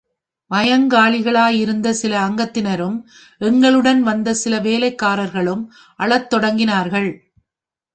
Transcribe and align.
பயங்காளிகளாகயிருந்த 0.51 1.89
சில 1.91 2.13
அங்கத்தினரும், 2.21 2.97
எங்களுடன் 3.41 4.01
வந்த 4.01 4.33
சில 4.33 4.59
வேலைக்காரர்களும் 4.59 5.63
அழத் 5.99 6.29
தொடங்கினார்கள்! 6.33 7.11